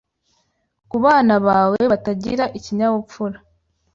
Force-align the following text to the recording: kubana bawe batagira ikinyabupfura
kubana 0.89 1.35
bawe 1.47 1.79
batagira 1.91 2.45
ikinyabupfura 2.57 3.37